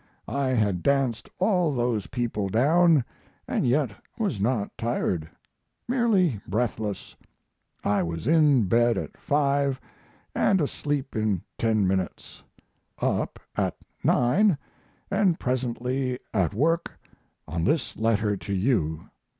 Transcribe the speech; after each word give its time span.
I 0.27 0.47
had 0.47 0.81
danced 0.81 1.29
all 1.37 1.75
those 1.75 2.07
people 2.07 2.49
down 2.49 3.05
& 3.27 3.47
yet 3.47 3.91
was 4.17 4.39
not 4.41 4.75
tired; 4.75 5.29
merely 5.87 6.39
breathless. 6.47 7.15
I 7.83 8.01
was 8.01 8.25
in 8.25 8.63
bed 8.63 8.97
at 8.97 9.15
5 9.15 9.79
& 10.35 10.35
asleep 10.35 11.15
in 11.15 11.43
ten 11.59 11.85
minutes. 11.85 12.41
Up 12.97 13.37
at 13.55 13.75
9 14.03 14.57
& 15.09 15.37
presently 15.37 16.17
at 16.33 16.55
work 16.55 16.97
on 17.47 17.63
this 17.63 17.95
letter 17.95 18.35
to 18.37 18.53
you. 18.53 19.07